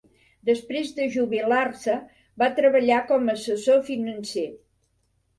[0.49, 1.97] Després de jubilar-se,
[2.43, 4.47] va treballar com a assessor financer.